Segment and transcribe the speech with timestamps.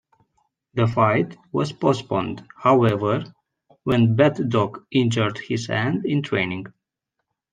[0.73, 3.23] The fight was postponed, however,
[3.83, 6.65] when Braddock injured his hand in training.